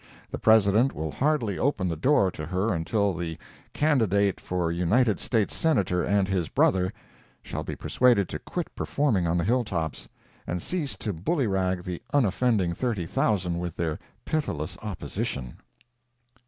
[0.31, 3.37] The President will hardly open the door to her until the
[3.71, 6.91] "candidate for United States Senator and his brother"
[7.43, 10.09] shall be persuaded to quit performing on the hilltops,
[10.47, 15.57] and cease to bullyrag the unoffending 30,000 with their pitiless opposition.